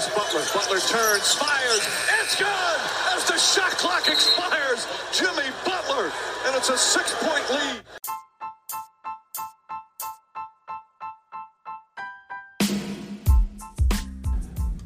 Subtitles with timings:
[0.00, 0.42] finds Butler.
[0.54, 1.88] Butler turns, fires.
[2.22, 2.46] It's good
[3.14, 4.86] as the shot clock expires.
[5.12, 6.12] Jimmy Butler,
[6.46, 7.82] and it's a six-point lead.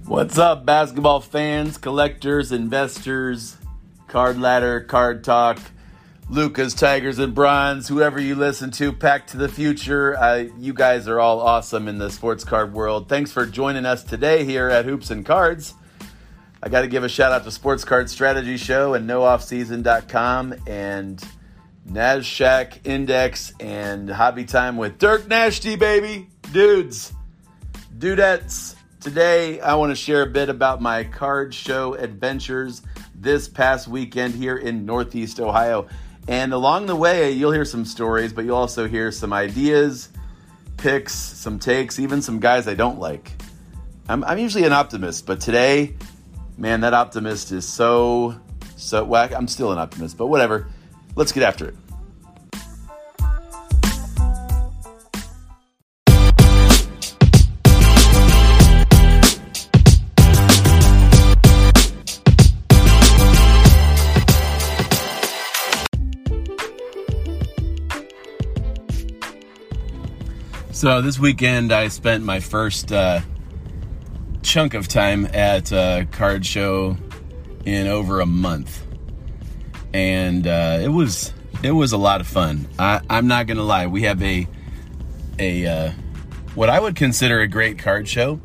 [0.07, 3.57] What's up, basketball fans, collectors, investors,
[4.09, 5.59] card ladder, card talk,
[6.33, 10.19] Lucas, Tigers, and Bronze, whoever you listen to, Pack to the Future.
[10.19, 13.07] I, you guys are all awesome in the sports card world.
[13.07, 15.75] Thanks for joining us today here at Hoops and Cards.
[16.63, 21.23] I got to give a shout out to Sports Card Strategy Show and NoOffSeason.com and
[21.87, 26.29] NASDAQ Index and Hobby Time with Dirk Nashty, baby.
[26.51, 27.13] Dudes,
[27.99, 28.75] dudettes.
[29.01, 32.81] Today, I want to share a bit about my card show adventures
[33.15, 35.89] this past weekend here in Northeast Ohio.
[36.29, 40.09] And along the way, you'll hear some stories, but you'll also hear some ideas,
[40.77, 43.33] picks, some takes, even some guys I don't like.
[44.09, 45.95] I'm, I'm usually an optimist, but today,
[46.57, 48.41] man, that optimist is so,
[48.77, 50.69] so, well, I'm still an optimist, but whatever.
[51.17, 51.75] Let's get after it.
[70.83, 73.21] So this weekend, I spent my first uh,
[74.43, 76.97] chunk of time at a card show
[77.65, 78.85] in over a month,
[79.95, 81.33] and uh, it was
[81.63, 82.67] it was a lot of fun.
[82.81, 83.87] I, I'm not gonna lie.
[83.87, 84.49] We have a
[85.39, 85.93] a uh,
[86.57, 88.41] what I would consider a great card show.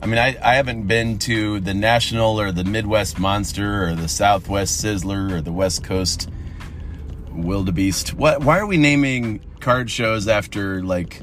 [0.00, 4.06] I mean, I, I haven't been to the National or the Midwest Monster or the
[4.06, 6.30] Southwest Sizzler or the West Coast
[7.32, 8.14] Wildebeest.
[8.14, 8.44] What?
[8.44, 11.22] Why are we naming card shows after like?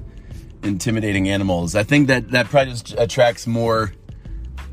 [0.64, 1.76] Intimidating animals.
[1.76, 3.94] I think that that probably just attracts more.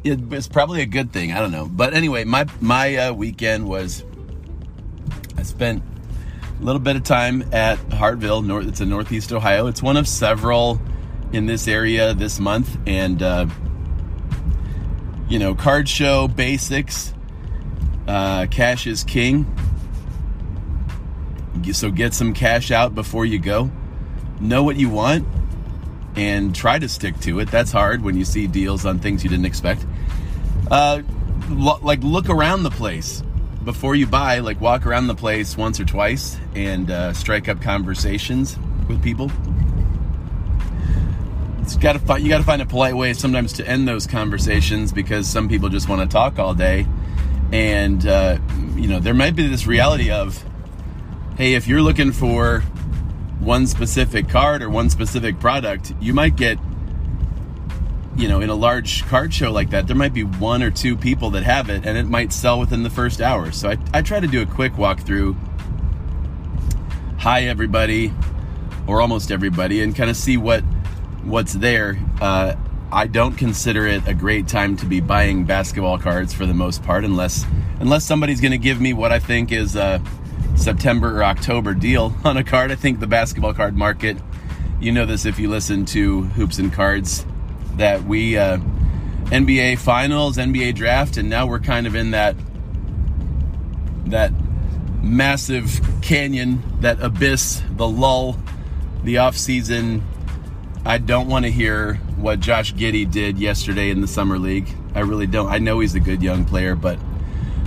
[0.02, 1.32] It's probably a good thing.
[1.32, 4.04] I don't know, but anyway, my my uh, weekend was.
[5.36, 5.82] I spent
[6.60, 8.44] a little bit of time at Hartville.
[8.44, 9.66] North, it's in Northeast Ohio.
[9.66, 10.80] It's one of several
[11.32, 13.46] in this area this month, and uh,
[15.28, 17.12] you know, card show basics.
[18.06, 19.46] Uh, cash is king.
[21.72, 23.70] So get some cash out before you go.
[24.38, 25.26] Know what you want
[26.16, 27.50] and try to stick to it.
[27.50, 29.84] That's hard when you see deals on things you didn't expect.
[30.70, 31.02] Uh,
[31.48, 33.22] lo- like look around the place
[33.64, 34.38] before you buy.
[34.40, 38.56] Like walk around the place once or twice and uh, strike up conversations
[38.88, 39.30] with people.
[41.60, 44.06] It's got to find you got to find a polite way sometimes to end those
[44.06, 46.86] conversations because some people just want to talk all day,
[47.52, 48.38] and uh,
[48.76, 50.44] you know there might be this reality of,
[51.38, 52.62] hey, if you're looking for
[53.40, 56.58] one specific card or one specific product, you might get,
[58.16, 60.96] you know, in a large card show like that, there might be one or two
[60.96, 63.52] people that have it and it might sell within the first hour.
[63.52, 65.36] So I, I try to do a quick walkthrough.
[67.18, 68.12] Hi, everybody,
[68.86, 70.60] or almost everybody, and kind of see what
[71.22, 71.98] what's there.
[72.20, 72.54] Uh,
[72.92, 76.82] I don't consider it a great time to be buying basketball cards for the most
[76.82, 77.46] part, unless
[77.80, 79.74] unless somebody's going to give me what I think is.
[79.74, 79.98] Uh,
[80.56, 82.70] September or October deal on a card.
[82.70, 84.16] I think the basketball card market,
[84.80, 87.26] you know this if you listen to Hoops and Cards,
[87.76, 88.58] that we uh,
[89.26, 92.36] NBA Finals, NBA Draft, and now we're kind of in that
[94.06, 94.32] that
[95.02, 98.38] massive canyon, that abyss, the lull,
[99.02, 100.02] the off season.
[100.84, 104.68] I don't want to hear what Josh Giddey did yesterday in the summer league.
[104.94, 105.48] I really don't.
[105.48, 106.98] I know he's a good young player, but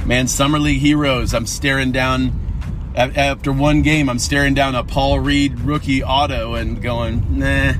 [0.05, 1.33] man, summer league heroes.
[1.33, 2.46] I'm staring down
[2.97, 7.73] after one game, I'm staring down a Paul Reed rookie auto and going, nah,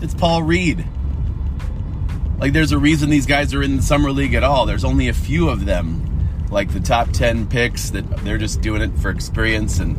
[0.00, 0.86] it's Paul Reed.
[2.38, 4.66] Like, there's a reason these guys are in the summer league at all.
[4.66, 8.82] There's only a few of them, like the top 10 picks, that they're just doing
[8.82, 9.96] it for experience and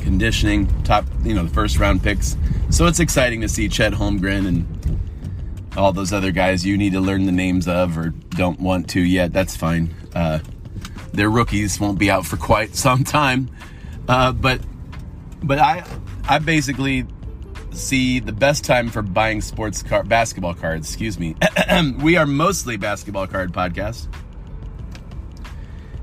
[0.00, 2.36] conditioning, top, you know, the first round picks.
[2.70, 5.00] So it's exciting to see Chet Holmgren and
[5.76, 9.00] all those other guys you need to learn the names of or don't want to
[9.00, 9.32] yet.
[9.32, 9.94] That's fine.
[10.14, 10.38] Uh,
[11.12, 13.50] their rookies won't be out for quite some time.
[14.08, 14.60] Uh, but
[15.42, 15.84] but I
[16.28, 17.06] I basically
[17.72, 20.88] see the best time for buying sports car basketball cards.
[20.88, 21.36] Excuse me.
[22.00, 24.08] we are mostly basketball card podcast,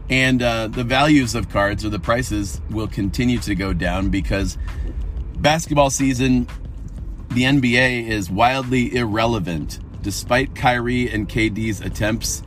[0.10, 4.58] and uh, the values of cards or the prices will continue to go down because
[5.38, 6.48] basketball season,
[7.30, 12.44] the NBA is wildly irrelevant, despite Kyrie and KD's attempts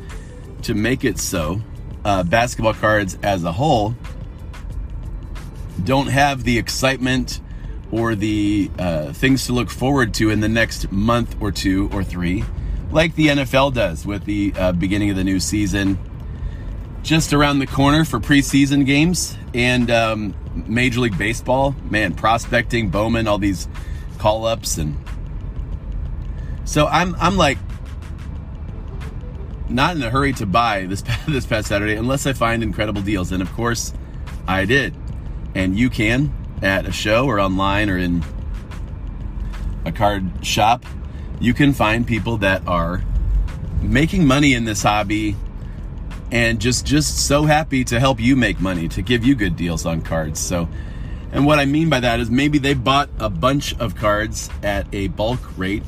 [0.63, 1.63] to make it so
[2.05, 3.95] uh, basketball cards as a whole
[5.85, 7.41] don't have the excitement
[7.91, 12.05] or the uh, things to look forward to in the next month or two or
[12.05, 12.45] three
[12.93, 15.99] like the NFL does with the uh, beginning of the new season,
[17.03, 20.35] just around the corner for preseason games and um,
[20.67, 21.75] Major League Baseball.
[21.89, 23.69] Man, prospecting, Bowman, all these
[24.19, 24.97] call ups, and
[26.65, 27.59] so I'm I'm like
[29.71, 33.33] not in a hurry to buy this this past Saturday unless I find incredible deals,
[33.33, 33.93] and of course,
[34.47, 34.95] I did,
[35.55, 36.33] and you can
[36.63, 38.23] at a show or online or in
[39.87, 40.85] a card shop
[41.41, 43.03] you can find people that are
[43.81, 45.35] making money in this hobby
[46.31, 49.87] and just just so happy to help you make money to give you good deals
[49.87, 50.39] on cards.
[50.39, 50.69] So
[51.33, 54.87] and what i mean by that is maybe they bought a bunch of cards at
[54.93, 55.85] a bulk rate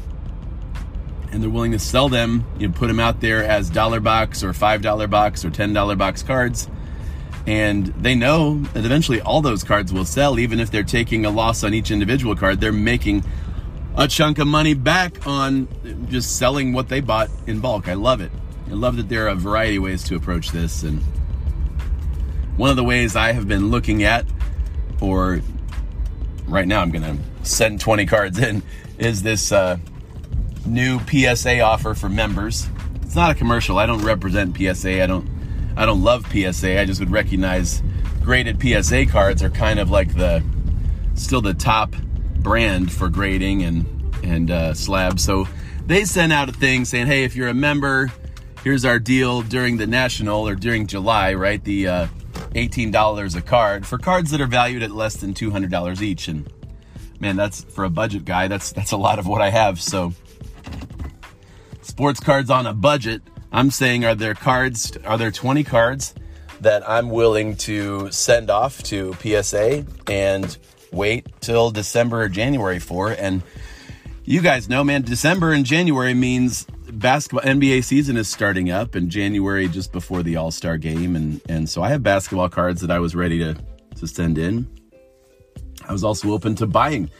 [1.32, 4.44] and they're willing to sell them you know, put them out there as dollar box
[4.44, 6.69] or five dollar box or ten dollar box cards
[7.46, 11.31] and they know that eventually all those cards will sell even if they're taking a
[11.31, 13.25] loss on each individual card they're making
[13.96, 15.69] a chunk of money back on
[16.08, 17.88] just selling what they bought in bulk.
[17.88, 18.31] I love it.
[18.70, 20.82] I love that there are a variety of ways to approach this.
[20.82, 21.00] And
[22.56, 24.25] one of the ways I have been looking at,
[25.00, 25.40] or
[26.46, 28.62] right now I'm going to send 20 cards in,
[28.99, 29.79] is this uh,
[30.66, 32.68] new PSA offer for members.
[33.02, 33.78] It's not a commercial.
[33.78, 35.02] I don't represent PSA.
[35.02, 35.28] I don't.
[35.76, 36.80] I don't love PSA.
[36.80, 37.82] I just would recognize
[38.22, 40.42] graded PSA cards are kind of like the
[41.14, 41.94] still the top
[42.38, 43.86] brand for grading and
[44.22, 45.24] and uh, slabs.
[45.24, 45.48] So
[45.86, 48.12] they sent out a thing saying, "Hey, if you're a member,
[48.62, 51.62] here's our deal during the national or during July, right?
[51.62, 52.06] The uh,
[52.54, 56.50] $18 a card for cards that are valued at less than $200 each." And
[57.20, 58.48] man, that's for a budget guy.
[58.48, 59.80] That's that's a lot of what I have.
[59.80, 60.12] So
[61.82, 63.23] sports cards on a budget.
[63.52, 64.96] I'm saying, are there cards?
[65.05, 66.14] Are there 20 cards
[66.62, 70.56] that I'm willing to send off to PSA and
[70.93, 73.11] wait till December or January for.
[73.11, 73.43] And
[74.25, 79.11] you guys know, man, December and January means basketball NBA season is starting up and
[79.11, 82.99] January just before the All-Star game and and so I have basketball cards that I
[82.99, 83.56] was ready to
[83.96, 84.69] to send in.
[85.88, 87.11] I was also open to buying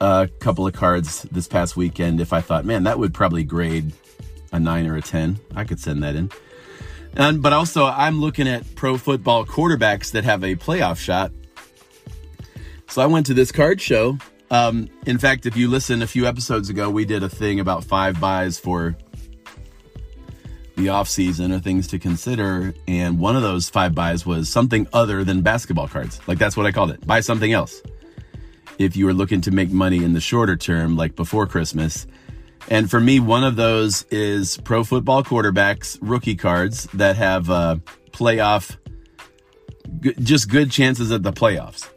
[0.00, 3.92] a couple of cards this past weekend if I thought, man, that would probably grade
[4.52, 5.38] a 9 or a 10.
[5.54, 6.30] I could send that in.
[7.16, 11.30] And but also I'm looking at pro football quarterbacks that have a playoff shot
[12.88, 14.18] so I went to this card show.
[14.50, 17.82] Um, in fact, if you listen a few episodes ago, we did a thing about
[17.82, 18.96] five buys for
[20.76, 22.74] the off season or things to consider.
[22.86, 26.20] And one of those five buys was something other than basketball cards.
[26.28, 27.04] Like that's what I called it.
[27.06, 27.82] Buy something else.
[28.78, 32.06] If you were looking to make money in the shorter term, like before Christmas.
[32.68, 37.76] And for me, one of those is pro football quarterbacks, rookie cards that have uh,
[38.10, 38.76] playoff,
[40.00, 41.88] just good chances at the playoffs.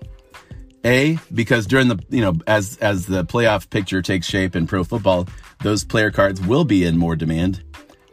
[0.84, 4.84] A, because during the, you know, as, as the playoff picture takes shape in pro
[4.84, 5.28] football,
[5.62, 7.64] those player cards will be in more demand.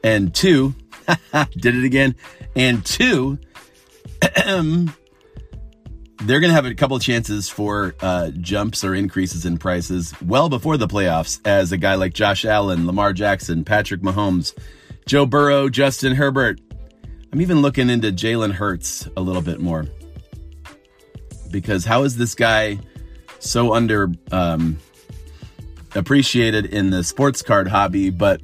[0.02, 0.74] And two,
[1.56, 2.14] did it again.
[2.56, 3.38] And two,
[6.24, 10.48] they're going to have a couple chances for uh, jumps or increases in prices well
[10.48, 14.54] before the playoffs, as a guy like Josh Allen, Lamar Jackson, Patrick Mahomes,
[15.06, 16.60] Joe Burrow, Justin Herbert.
[17.32, 19.86] I'm even looking into Jalen Hurts a little bit more
[21.50, 22.78] because how is this guy
[23.38, 24.78] so under um,
[25.94, 28.40] appreciated in the sports card hobby, but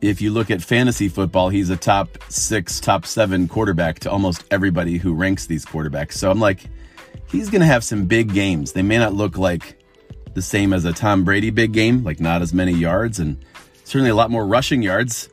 [0.00, 4.44] if you look at fantasy football, he's a top six, top seven quarterback to almost
[4.50, 6.12] everybody who ranks these quarterbacks.
[6.14, 6.64] So I'm like,
[7.28, 8.72] he's going to have some big games.
[8.72, 9.78] They may not look like
[10.34, 13.44] the same as a Tom Brady big game, like not as many yards and
[13.84, 15.28] certainly a lot more rushing yards.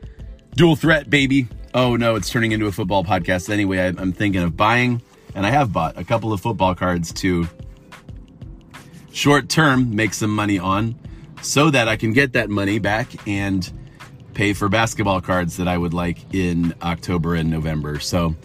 [0.55, 1.47] Dual threat, baby.
[1.73, 3.79] Oh no, it's turning into a football podcast anyway.
[3.79, 5.01] I'm thinking of buying
[5.35, 7.47] and I have bought a couple of football cards to
[9.13, 10.95] short term make some money on
[11.41, 13.71] so that I can get that money back and
[14.37, 17.99] pay for basketball cards that I would like in October and November.
[17.99, 18.35] So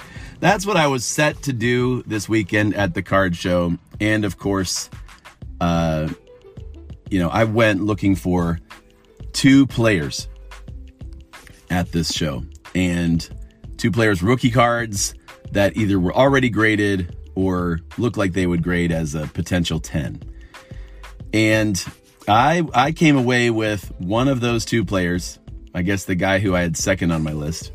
[0.41, 3.77] that's what I was set to do this weekend at the card show.
[4.01, 4.89] And of course,
[5.61, 6.09] uh,
[7.11, 8.59] you know, I went looking for
[9.35, 10.29] two players
[11.69, 12.43] at this show
[12.75, 13.29] and
[13.77, 15.15] two players rookie cards
[15.51, 20.23] that either were already graded or looked like they would grade as a potential 10.
[21.35, 21.85] And
[22.27, 25.39] I I came away with one of those two players,
[25.75, 27.73] I guess the guy who I had second on my list.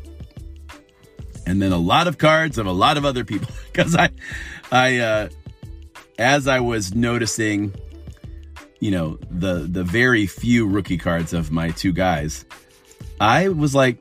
[1.46, 4.10] And then a lot of cards of a lot of other people cuz I
[4.70, 5.28] I uh
[6.18, 7.74] as I was noticing
[8.80, 12.44] you know the the very few rookie cards of my two guys,
[13.20, 13.98] I was like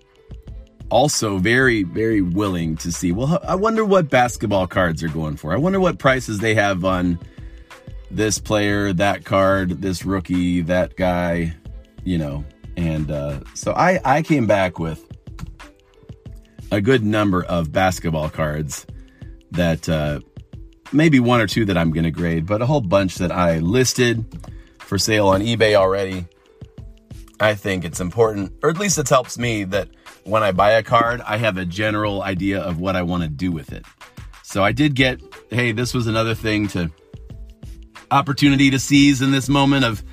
[0.89, 3.11] also very, very willing to see.
[3.11, 5.53] Well, I wonder what basketball cards are going for.
[5.53, 7.19] I wonder what prices they have on
[8.09, 11.55] this player, that card, this rookie, that guy,
[12.03, 12.45] you know,
[12.77, 15.03] And uh, so I, I came back with
[16.71, 18.85] a good number of basketball cards
[19.51, 20.19] that uh,
[20.93, 23.59] maybe one or two that I'm going to grade, but a whole bunch that I
[23.59, 24.25] listed
[24.79, 26.27] for sale on eBay already.
[27.39, 29.89] I think it's important, or at least it helps me that
[30.23, 33.29] when I buy a card, I have a general idea of what I want to
[33.29, 33.85] do with it.
[34.43, 36.91] So I did get, hey, this was another thing to
[38.11, 40.03] opportunity to seize in this moment of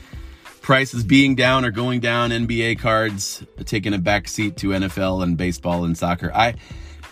[0.64, 5.36] prices being down or going down, NBA cards taking a back seat to NFL and
[5.36, 6.32] baseball and soccer.
[6.34, 6.54] I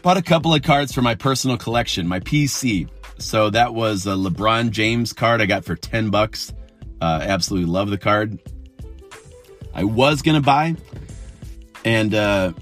[0.01, 2.89] bought a couple of cards for my personal collection, my PC.
[3.19, 6.51] So that was a LeBron James card I got for 10 bucks.
[7.03, 8.39] Uh, absolutely love the card.
[9.75, 10.75] I was going to buy
[11.85, 12.55] and uh,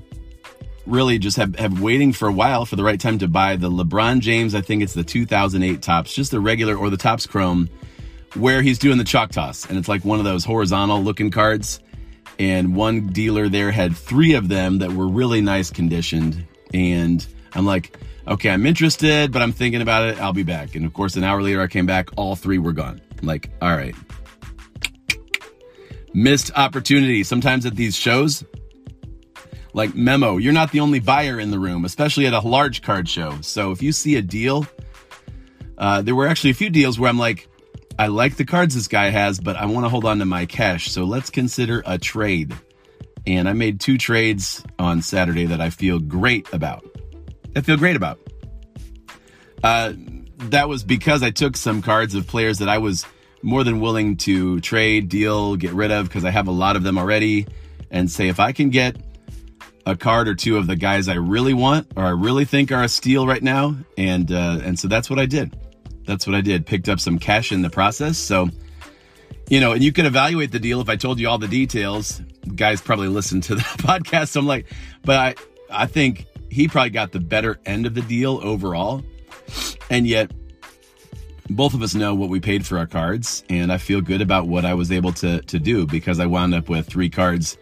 [0.87, 3.71] really just have, have waiting for a while for the right time to buy the
[3.71, 4.57] LeBron James.
[4.57, 7.71] I think it's the 2008 Topps, just the regular or the Topps Chrome
[8.35, 9.67] where he's doing the chalk toss.
[9.67, 11.81] And it's like one of those horizontal looking cards.
[12.39, 16.47] And one dealer there had three of them that were really nice conditioned.
[16.73, 17.97] And I'm like,
[18.27, 20.21] okay, I'm interested, but I'm thinking about it.
[20.21, 20.75] I'll be back.
[20.75, 22.09] And of course, an hour later, I came back.
[22.17, 23.01] All three were gone.
[23.21, 23.95] I'm like, all right.
[26.15, 27.25] Missed opportunity.
[27.25, 28.43] Sometimes at these shows,
[29.75, 33.09] like memo, you're not the only buyer in the room, especially at a large card
[33.09, 33.41] show.
[33.43, 34.67] So if you see a deal,
[35.79, 37.49] uh, there were actually a few deals where I'm like,
[38.01, 40.47] I like the cards this guy has, but I want to hold on to my
[40.47, 40.91] cash.
[40.91, 42.57] So let's consider a trade.
[43.27, 46.83] And I made two trades on Saturday that I feel great about.
[47.55, 48.19] I feel great about.
[49.63, 49.93] Uh,
[50.49, 53.05] that was because I took some cards of players that I was
[53.43, 56.83] more than willing to trade, deal, get rid of because I have a lot of
[56.83, 57.49] them already.
[57.91, 58.97] And say, if I can get
[59.85, 62.83] a card or two of the guys I really want or I really think are
[62.83, 65.55] a steal right now, and uh, and so that's what I did
[66.11, 66.67] that's what I did.
[66.67, 68.19] Picked up some cash in the process.
[68.19, 68.49] So,
[69.49, 72.21] you know, and you could evaluate the deal if I told you all the details.
[72.57, 74.31] Guys probably listen to the podcast.
[74.31, 74.67] So I'm like,
[75.05, 75.35] but I,
[75.85, 79.05] I think he probably got the better end of the deal overall.
[79.89, 80.33] And yet,
[81.49, 84.47] both of us know what we paid for our cards, and I feel good about
[84.47, 87.57] what I was able to to do because I wound up with three cards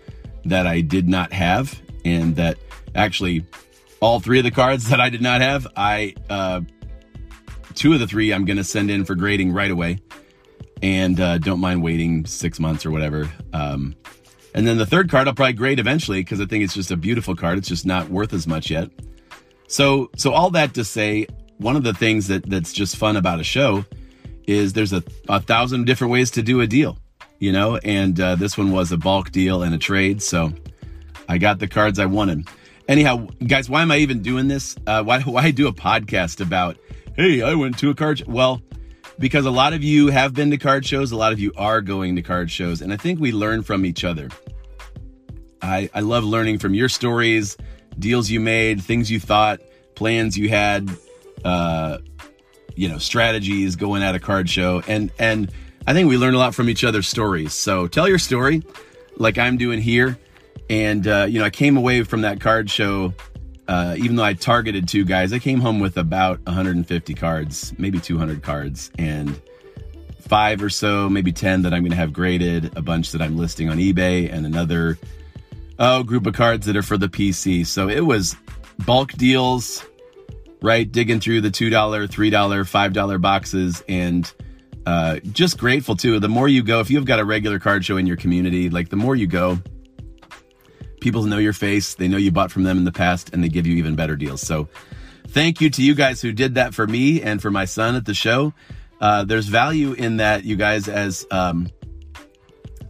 [0.45, 2.59] that I did not have, and that
[2.95, 3.47] actually
[4.01, 6.61] all three of the cards that I did not have, I uh,
[7.79, 10.01] two of the three I'm going to send in for grading right away.
[10.83, 13.31] And uh, don't mind waiting six months or whatever.
[13.53, 13.97] Um,
[14.55, 16.97] and then the third card I'll probably grade eventually because I think it's just a
[16.97, 17.59] beautiful card.
[17.59, 18.91] It's just not worth as much yet.
[19.69, 21.27] So, so all that to say,
[21.59, 23.85] one of the things that that's just fun about a show
[24.47, 26.99] is there's a, a thousand different ways to do a deal,
[27.39, 30.23] you know, and uh, this one was a bulk deal and a trade.
[30.23, 30.53] So
[31.29, 32.49] I got the cards I wanted.
[32.89, 34.75] Anyhow, guys, why am I even doing this?
[34.87, 36.79] Uh, why, why do a podcast about
[37.19, 38.25] hey, I went to a card show.
[38.29, 38.63] Well,
[39.19, 41.81] because a lot of you have been to card shows, a lot of you are
[41.81, 44.31] going to card shows, and I think we learn from each other.
[45.61, 47.57] I, I love learning from your stories,
[47.99, 49.59] deals you made, things you thought,
[49.97, 50.89] plans you had,
[51.45, 51.99] uh,
[52.77, 55.51] you know, strategies going at a card show, and and
[55.89, 57.53] I think we learn a lot from each other's stories.
[57.53, 58.63] So tell your story,
[59.17, 60.17] like I'm doing here,
[60.71, 63.13] and uh, you know, I came away from that card show
[63.69, 68.01] uh, even though I targeted two guys, I came home with about 150 cards, maybe
[68.01, 69.41] 200 cards, and
[70.21, 73.37] five or so, maybe 10 that I'm going to have graded, a bunch that I'm
[73.37, 74.99] listing on eBay, and another
[75.79, 77.67] oh group of cards that are for the PC.
[77.67, 78.37] So it was
[78.87, 79.85] bulk deals,
[80.63, 80.91] right?
[80.91, 84.33] Digging through the $2, $3, $5 boxes and
[84.87, 86.19] uh, just grateful too.
[86.19, 88.89] The more you go, if you've got a regular card show in your community, like
[88.89, 89.59] the more you go,
[91.01, 93.49] people know your face, they know you bought from them in the past, and they
[93.49, 94.41] give you even better deals.
[94.41, 94.69] So
[95.29, 98.05] thank you to you guys who did that for me and for my son at
[98.05, 98.53] the show.
[99.01, 101.69] Uh, there's value in that, you guys, as um,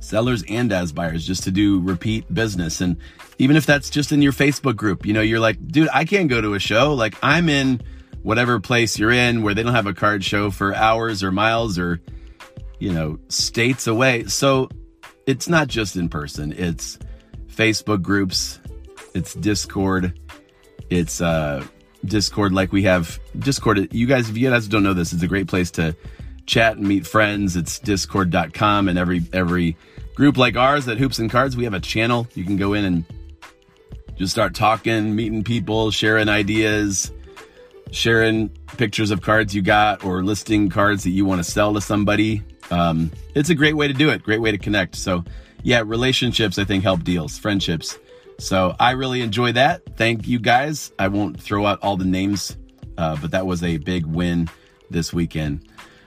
[0.01, 2.81] sellers and as buyers, just to do repeat business.
[2.81, 2.97] And
[3.39, 6.29] even if that's just in your Facebook group, you know, you're like, dude, I can't
[6.29, 6.95] go to a show.
[6.95, 7.83] Like, I'm in
[8.23, 11.79] whatever place you're in where they don't have a card show for hours or miles
[11.79, 12.01] or,
[12.79, 14.25] you know, states away.
[14.25, 14.69] So
[15.27, 16.99] it's not just in person, it's
[17.59, 18.61] Facebook groups,
[19.15, 20.17] it's Discord,
[20.91, 21.67] it's uh,
[22.05, 23.93] Discord like we have Discord.
[23.93, 25.97] You guys, if you guys don't know this, it's a great place to
[26.47, 27.57] chat and meet friends.
[27.57, 29.77] It's discord.com and every every
[30.15, 32.29] group like ours at Hoops and Cards, we have a channel.
[32.35, 33.05] You can go in and
[34.15, 37.11] just start talking, meeting people, sharing ideas,
[37.91, 41.81] sharing pictures of cards you got or listing cards that you want to sell to
[41.81, 42.45] somebody.
[42.71, 44.95] Um, it's a great way to do it, great way to connect.
[44.95, 45.25] So
[45.63, 47.99] yeah, relationships, I think, help deals, friendships.
[48.39, 49.97] So I really enjoy that.
[49.97, 50.93] Thank you guys.
[50.99, 52.57] I won't throw out all the names,
[52.97, 54.49] uh, but that was a big win
[54.91, 55.67] this weekend.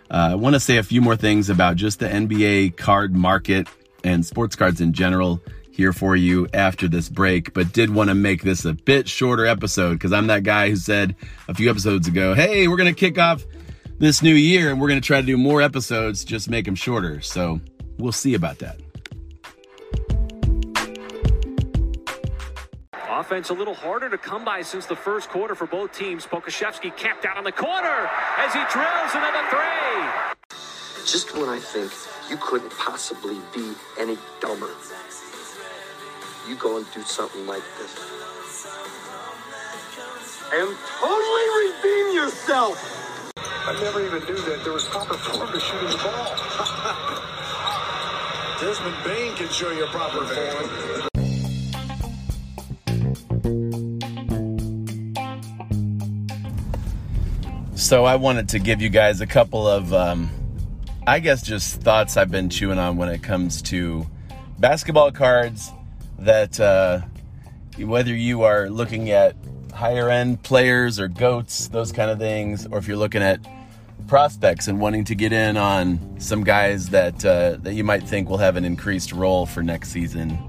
[0.10, 3.68] Uh, I want to say a few more things about just the NBA card market
[4.04, 5.42] and sports cards in general.
[5.74, 9.46] here for you after this break, but did want to make this a bit shorter
[9.46, 11.16] episode because I'm that guy who said
[11.48, 13.46] a few episodes ago, hey, we're going to kick off
[13.98, 16.76] this new year and we're going to try to do more episodes, just make them
[16.76, 17.22] shorter.
[17.22, 17.62] So
[17.98, 18.82] we'll see about that.
[23.32, 26.26] Offense a little harder to come by since the first quarter for both teams.
[26.26, 30.04] Pokusevski capped out on the corner as he drills another three.
[31.06, 31.94] Just when I think
[32.30, 34.72] you couldn't possibly be any dumber,
[36.46, 38.68] you go and do something like this.
[40.52, 43.32] And totally redeem yourself.
[43.38, 46.36] I never even knew that there was proper form to shooting the ball.
[48.60, 51.11] Desmond Bane can show you a proper form.
[57.92, 60.30] So I wanted to give you guys a couple of, um,
[61.06, 64.08] I guess, just thoughts I've been chewing on when it comes to
[64.60, 65.70] basketball cards.
[66.18, 67.02] That uh,
[67.78, 69.36] whether you are looking at
[69.74, 73.46] higher end players or goats, those kind of things, or if you're looking at
[74.08, 78.30] prospects and wanting to get in on some guys that uh, that you might think
[78.30, 80.40] will have an increased role for next season.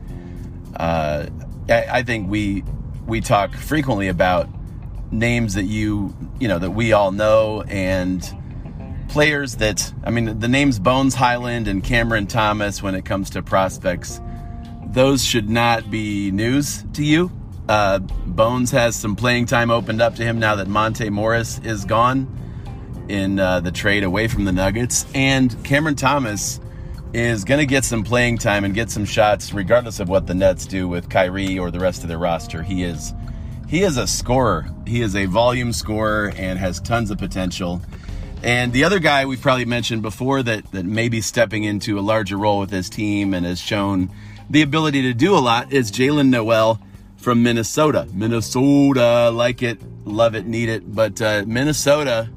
[0.76, 1.26] Uh,
[1.68, 2.62] I, I think we
[3.08, 4.48] we talk frequently about
[5.12, 8.36] names that you you know that we all know and
[9.08, 13.42] players that I mean the names Bones Hyland and Cameron Thomas when it comes to
[13.42, 14.20] prospects
[14.92, 17.30] those should not be news to you.
[17.68, 21.84] Uh, Bones has some playing time opened up to him now that Monte Morris is
[21.84, 22.28] gone
[23.08, 26.60] in uh, the trade away from the Nuggets, and Cameron Thomas
[27.14, 30.34] is going to get some playing time and get some shots regardless of what the
[30.34, 32.62] Nets do with Kyrie or the rest of their roster.
[32.62, 33.12] He is
[33.72, 34.66] he is a scorer.
[34.86, 37.80] He is a volume scorer and has tons of potential.
[38.42, 42.02] And the other guy we've probably mentioned before that, that may be stepping into a
[42.02, 44.10] larger role with his team and has shown
[44.50, 46.80] the ability to do a lot is Jaylen Nowell
[47.16, 48.06] from Minnesota.
[48.12, 50.94] Minnesota, like it, love it, need it.
[50.94, 52.28] But uh, Minnesota,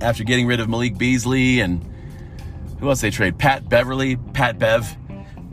[0.00, 1.84] after getting rid of Malik Beasley and
[2.78, 3.36] who else they trade?
[3.36, 4.96] Pat Beverley, Pat Bev.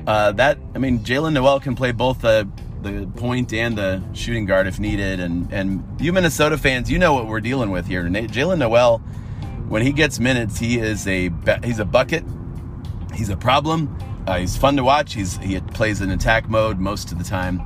[0.05, 2.47] Uh, that I mean, Jaylen Nowell can play both the
[2.81, 5.19] the point and the shooting guard if needed.
[5.19, 8.03] And and you Minnesota fans, you know what we're dealing with here.
[8.03, 8.99] Jaylen Nowell,
[9.67, 11.31] when he gets minutes, he is a
[11.63, 12.23] he's a bucket.
[13.13, 13.97] He's a problem.
[14.27, 15.13] Uh, he's fun to watch.
[15.13, 17.61] He's he plays in attack mode most of the time.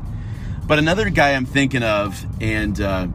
[0.67, 3.07] But another guy I'm thinking of, and uh,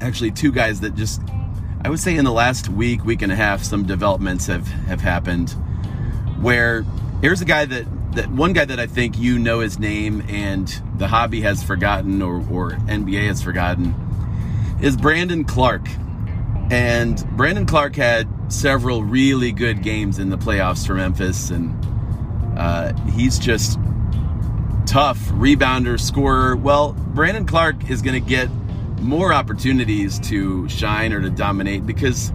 [0.00, 1.20] actually two guys that just
[1.82, 5.00] I would say in the last week, week and a half, some developments have have
[5.00, 5.50] happened.
[6.40, 6.84] Where
[7.20, 10.68] here's a guy that that one guy that I think you know his name and
[10.96, 13.94] the hobby has forgotten or, or NBA has forgotten
[14.82, 15.88] is Brandon Clarke.
[16.70, 21.76] And Brandon Clarke had several really good games in the playoffs for Memphis, and
[22.56, 23.78] uh, he's just
[24.86, 26.56] tough rebounder, scorer.
[26.56, 28.48] Well, Brandon Clarke is going to get
[29.00, 32.32] more opportunities to shine or to dominate because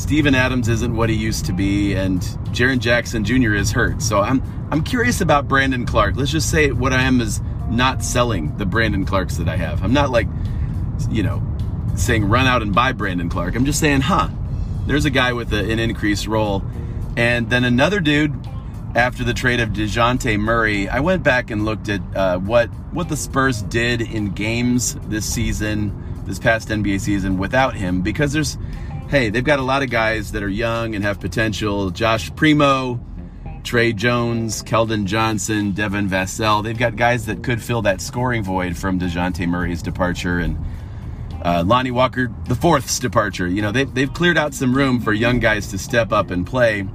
[0.00, 3.54] Steven Adams isn't what he used to be, and Jaren Jackson Jr.
[3.54, 4.00] is hurt.
[4.00, 6.16] So I'm I'm curious about Brandon Clarke.
[6.16, 9.84] Let's just say what I am is not selling the Brandon Clarkes that I have.
[9.84, 10.26] I'm not like,
[11.10, 11.42] you know,
[11.96, 13.54] saying run out and buy Brandon Clarke.
[13.54, 14.30] I'm just saying, huh,
[14.86, 16.64] there's a guy with a, an increased role.
[17.16, 18.34] And then another dude
[18.96, 23.10] after the trade of Dejounte Murray, I went back and looked at uh, what, what
[23.10, 28.56] the Spurs did in games this season, this past NBA season without him, because there's,
[29.10, 31.90] hey, they've got a lot of guys that are young and have potential.
[31.90, 33.00] Josh Primo,
[33.64, 36.62] Tre Jones, Keldon Johnson, Devin Vassell.
[36.62, 40.56] They've got guys that could fill that scoring void from Dejounte Murray's departure and
[41.44, 43.48] uh, Lonnie Walker, the fourth's departure.
[43.48, 46.46] You know, they've, they've cleared out some room for young guys to step up and
[46.46, 46.86] play.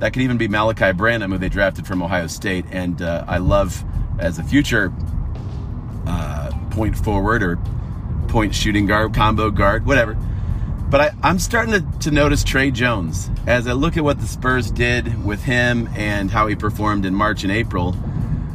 [0.00, 2.66] That could even be Malaki Branham, who they drafted from Ohio State.
[2.70, 3.82] And uh, I love
[4.18, 4.92] as a future
[6.06, 7.58] uh, point forward or
[8.28, 10.18] point shooting guard, combo guard, whatever.
[10.92, 14.26] But I, am starting to, to notice Tre Jones as I look at what the
[14.26, 17.96] Spurs did with him and how he performed in March and April.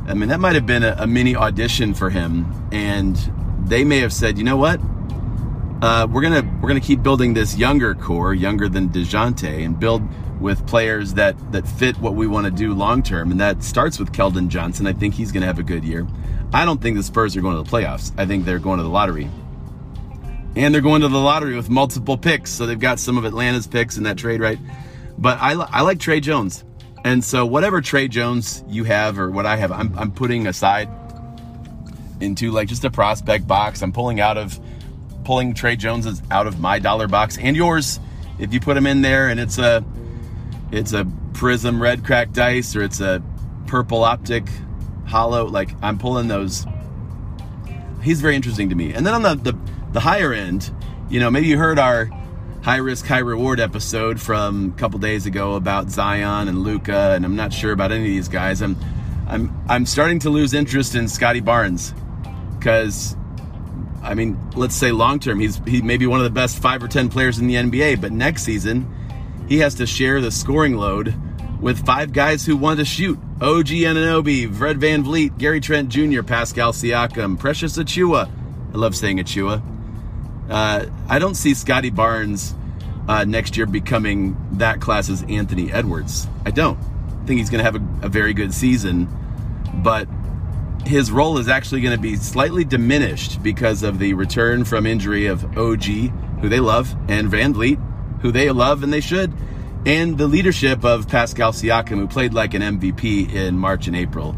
[0.07, 3.15] I mean, that might have been a, a mini audition for him, and
[3.65, 4.79] they may have said, you know what?
[5.81, 10.03] Uh, we're gonna we're gonna keep building this younger core, younger than Dejounte, and build
[10.39, 13.97] with players that that fit what we want to do long term, and that starts
[13.97, 14.85] with Keldon Johnson.
[14.85, 16.05] I think he's gonna have a good year.
[16.53, 18.13] I don't think the Spurs are going to the playoffs.
[18.15, 19.27] I think they're going to the lottery.
[20.57, 22.49] And they're going to the lottery with multiple picks.
[22.51, 24.57] So they've got some of Atlanta's picks in that trade, right?
[25.17, 26.63] But I, I like Tre Jones.
[27.05, 30.89] And so whatever Tre Jones you have or what I have, I'm, I'm putting aside
[32.19, 33.83] into like just a prospect box.
[33.83, 34.59] I'm pulling out of
[35.23, 37.99] pulling Tre Jones's out of my dollar box and yours
[38.39, 39.83] if you put them in there and it's a
[40.71, 43.21] it's a Prizm red cracked ice or it's a
[43.67, 44.49] purple optic
[45.07, 45.45] holo.
[45.45, 46.65] Like I'm pulling those.
[48.01, 48.93] He's very interesting to me.
[48.93, 49.57] And then on the the,
[49.91, 50.71] the higher end,
[51.09, 52.09] you know, maybe you heard our
[52.61, 57.23] high risk, high reward episode from a couple days ago about Zion and Luka, and
[57.23, 58.61] I'm not sure about any of these guys.
[58.61, 58.75] I'm
[59.27, 61.93] I'm I'm starting to lose interest in Scottie Barnes
[62.57, 63.15] because
[64.03, 66.83] I mean, let's say long term, he's he may be one of the best five
[66.83, 68.93] or ten players in the NBA, but next season
[69.47, 71.15] he has to share the scoring load
[71.61, 73.17] with five guys who want to shoot.
[73.41, 78.29] OG Anunoby, Fred VanVleet, Gary Trent Jr., Pascal Siakam, Precious Achiuwa.
[78.73, 79.61] I love saying Achiuwa.
[80.49, 82.55] Uh, I don't see Scottie Barnes
[83.07, 86.27] uh, next year becoming that class as Anthony Edwards.
[86.45, 86.77] I don't.
[86.77, 89.07] I think he's going to have a, a very good season,
[89.83, 90.07] but
[90.85, 95.25] his role is actually going to be slightly diminished because of the return from injury
[95.27, 95.83] of OG,
[96.41, 99.33] who they love, and VanVleet, who they love and they should,
[99.85, 104.35] and the leadership of Pascal Siakam, who played like an MVP in March and April.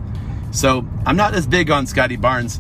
[0.52, 2.60] So I'm not as big on Scottie Barnes,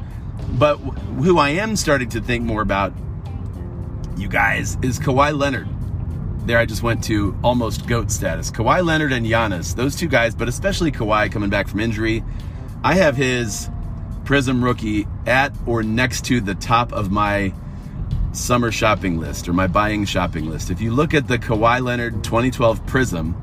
[0.51, 2.93] but who I am starting to think more about,
[4.19, 5.67] you guys, is Kawhi Leonard.
[6.45, 8.51] There, I just went to almost GOAT status.
[8.51, 12.23] Kawhi Leonard and Giannis, those two guys, but especially Kawhi coming back from injury.
[12.83, 13.69] I have his
[14.23, 17.53] Prizm rookie at or next to the top of my
[18.31, 20.69] summer shopping list or my buying shopping list.
[20.69, 23.33] If you look at the Kawhi Leonard 2012 Prizm,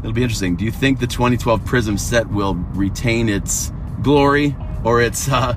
[0.00, 0.56] it'll be interesting.
[0.56, 5.54] Do you think the 2012 Prizm set will retain its glory or its uh,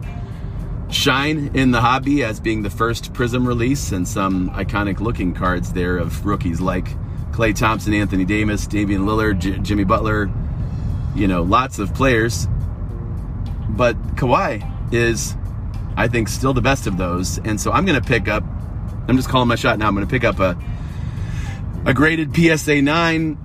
[0.92, 5.74] shine in the hobby as being the first Prizm release and some iconic looking cards
[5.74, 6.88] there of rookies like
[7.32, 10.30] Klay Thompson, Anthony Davis, Damian Lillard, J- Jimmy Butler,
[11.16, 12.48] you know, lots of players.
[13.70, 15.36] But Kawhi is
[16.00, 17.40] I think still the best of those.
[17.40, 18.44] And so I'm going to pick up,
[19.10, 19.88] I'm just calling my shot now.
[19.90, 20.58] I'm going to pick up a,
[21.86, 23.38] a graded PSA 9.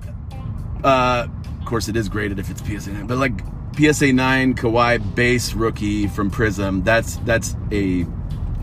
[0.81, 1.27] Uh,
[1.59, 3.33] of course, it is graded if it's PSA 9, but like
[3.75, 6.83] PSA 9 Kawhi base rookie from Prizm.
[6.83, 8.05] That's, that's a,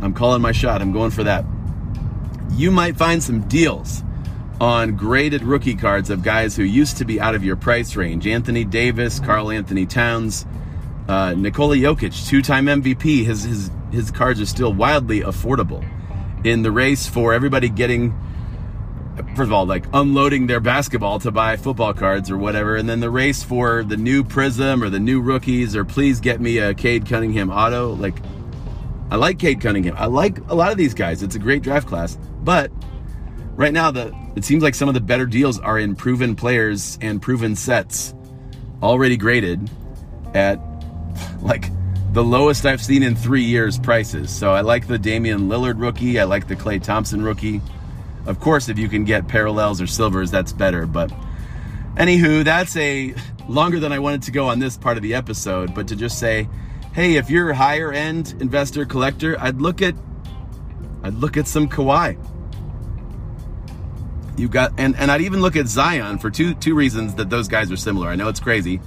[0.01, 0.83] I'm calling my shot.
[0.83, 1.45] I'm going for that.
[2.53, 4.03] You might find some deals
[4.61, 8.27] on graded rookie cards of guys who used to be out of your price range.
[8.27, 10.47] Anthony Davis, Karl-Anthony Towns,
[11.09, 13.25] uh, Nikola Jokic, two-time MVP.
[13.25, 15.85] His his his cards are still wildly affordable
[16.45, 18.17] in the race for everybody getting
[19.31, 23.01] first of all like unloading their basketball to buy football cards or whatever and then
[23.01, 26.75] the race for the new Prizm or the new rookies or please get me a
[26.75, 28.17] Cade Cunningham auto like
[29.11, 31.89] I like Cade Cunningham I like a lot of these guys it's a great draft
[31.89, 32.71] class but
[33.57, 36.99] right now the it seems like some of the better deals are in proven players
[37.01, 38.15] and proven sets
[38.83, 39.71] already graded
[40.35, 40.59] at
[41.43, 41.71] like
[42.13, 44.31] the lowest I've seen in three years prices.
[44.31, 46.21] So I like the Damian Lillard rookie.
[46.21, 47.63] I like the Klay Thompson rookie.
[48.27, 50.87] Of course, if you can get parallels or silvers, that's better.
[50.87, 51.13] But
[51.97, 53.15] anywho, that's a
[53.49, 55.75] longer than I wanted to go on this part of the episode.
[55.75, 56.49] But to just say,
[56.95, 59.95] hey, if you're a higher end investor collector, I'd look at
[61.03, 62.17] I'd look at some Kawhi.
[64.39, 67.49] You got and, and I'd even look at Zion for two two reasons that those
[67.49, 68.09] guys are similar.
[68.09, 68.81] I know it's crazy.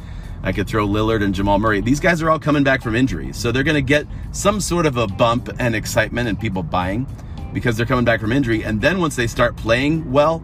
[0.43, 1.81] I could throw Lillard and Jamal Murray.
[1.81, 3.35] These guys are all coming back from injuries.
[3.35, 7.07] So they're going to get some sort of a bump and excitement and people buying
[7.55, 8.63] because they're coming back from injury.
[8.63, 10.43] And then once they start playing well,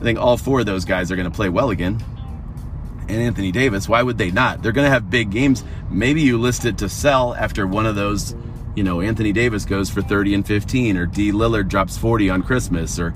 [0.00, 2.02] I think all four of those guys are going to play well again.
[3.08, 4.62] And Anthony Davis, why would they not?
[4.62, 5.64] They're going to have big games.
[5.90, 8.36] Maybe you list it to sell after one of those,
[8.76, 12.42] you know, Anthony Davis goes for 30 and 15 or D Lillard drops 40 on
[12.44, 13.12] Christmas or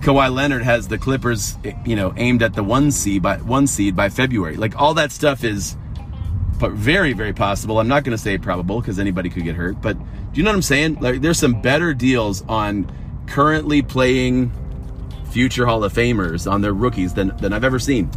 [0.00, 3.96] Kawhi Leonard has the Clippers, you know, aimed at the one seed by one seed
[3.96, 4.56] by February.
[4.56, 5.76] Like all that stuff is
[6.58, 7.80] very, very possible.
[7.80, 9.96] I'm not going to say probable because anybody could get hurt, but
[10.34, 10.96] do you know what I'm saying?
[11.00, 12.90] Like there's some better deals on
[13.26, 14.52] currently playing
[15.30, 18.10] future Hall of Famers on their rookies than than I've ever seen.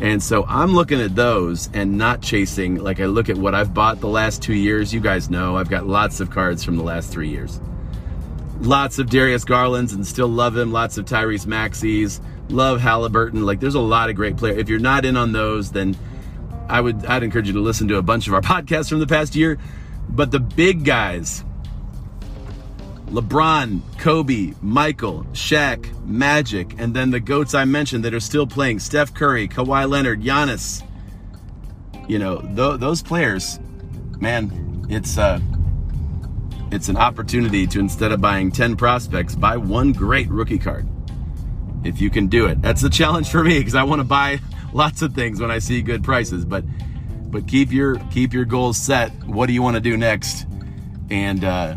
[0.00, 2.76] And so I'm looking at those and not chasing.
[2.76, 4.94] Like I look at what I've bought the last two years.
[4.94, 7.60] You guys know I've got lots of cards from the last three years
[8.60, 10.72] lots of Darius Garlands and still love him.
[10.72, 12.20] Lots of Tyrese Maxey's.
[12.48, 13.44] Love Halliburton.
[13.44, 14.58] Like there's a lot of great players.
[14.58, 15.96] If you're not in on those, then
[16.68, 19.06] I would I'd encourage you to listen to a bunch of our podcasts from the
[19.06, 19.58] past year.
[20.08, 21.44] But the big guys,
[23.14, 28.80] LeBron, Kobe, Michael, Shaq, Magic, and then the goats I mentioned that are still playing,
[28.80, 30.82] Steph Curry, Kawhi Leonard, Giannis.
[32.08, 33.60] You know, th- those players,
[34.18, 35.38] man, it's uh
[36.72, 40.88] it's an opportunity to instead of buying 10 prospects, buy one great rookie card.
[41.84, 42.60] If you can do it.
[42.62, 44.40] That's the challenge for me because I want to buy
[44.72, 46.64] lots of things when I see good prices, but
[47.30, 49.12] but keep your keep your goals set.
[49.24, 50.46] What do you want to do next?
[51.10, 51.76] And uh,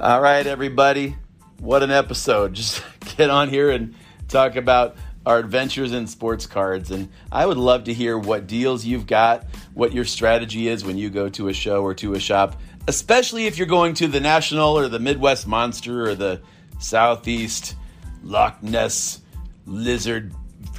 [0.00, 1.14] All right, everybody.
[1.58, 2.54] What an episode.
[2.54, 2.82] Just
[3.18, 3.94] get on here and
[4.28, 6.90] talk about our adventures in sports cards.
[6.90, 10.96] And I would love to hear what deals you've got, what your strategy is when
[10.96, 12.58] you go to a show or to a shop,
[12.88, 16.40] especially if you're going to the National or the Midwest Monster or the
[16.78, 17.74] Southeast
[18.24, 19.20] Loch Ness
[19.66, 20.32] Lizard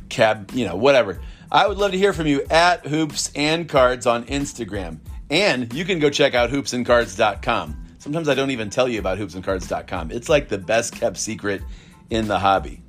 [0.10, 1.22] Cab, you know, whatever.
[1.52, 4.98] I would love to hear from you at Hoops and Cards on Instagram.
[5.30, 7.81] And you can go check out hoopsandcards.com.
[8.02, 10.10] Sometimes I don't even tell you about hoopsandcards.com.
[10.10, 11.62] It's like the best kept secret
[12.10, 12.82] in the hobby.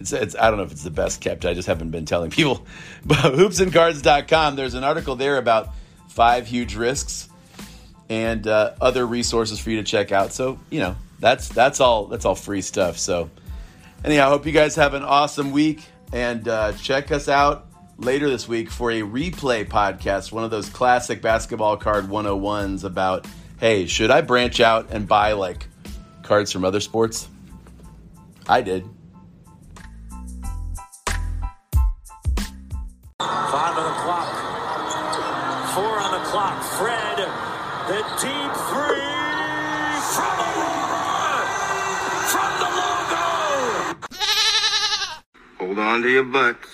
[0.00, 1.44] It's, it's, I don't know if it's the best kept.
[1.44, 2.66] I just haven't been telling people.
[3.04, 5.74] But hoopsandcards.com, there's an article there about
[6.08, 7.28] five huge risks
[8.08, 10.32] and uh, other resources for you to check out.
[10.32, 12.96] So you know that's that's all that's all free stuff.
[12.96, 13.28] So
[14.06, 15.82] anyhow, I hope you guys have an awesome week
[16.14, 17.66] and uh, check us out
[17.98, 23.26] later this week for a replay podcast, one of those classic basketball card 101s about
[23.60, 25.66] hey, should I branch out and buy like
[26.22, 27.28] cards from other sports?
[28.48, 28.84] I did.
[33.18, 34.28] Five on the clock.
[35.74, 36.62] Four on the clock.
[36.78, 37.18] Fred,
[37.88, 39.14] the deep three
[40.14, 41.46] from Aurora,
[42.32, 43.26] from the logo.
[45.58, 46.68] Hold on to your butts.